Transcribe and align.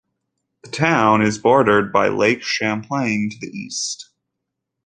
The 0.63 0.71
town 0.71 1.21
is 1.21 1.37
bordered 1.37 1.93
by 1.93 2.07
Lake 2.07 2.41
Champlain 2.41 3.29
to 3.29 3.37
the 3.39 3.55
east. 3.55 4.09